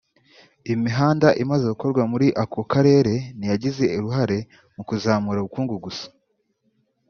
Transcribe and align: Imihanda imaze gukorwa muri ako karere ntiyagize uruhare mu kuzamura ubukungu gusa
Imihanda 0.73 1.27
imaze 1.43 1.63
gukorwa 1.73 2.03
muri 2.11 2.27
ako 2.43 2.59
karere 2.71 3.13
ntiyagize 3.37 3.85
uruhare 3.97 4.37
mu 4.75 4.83
kuzamura 4.89 5.37
ubukungu 5.41 5.75
gusa 5.85 6.07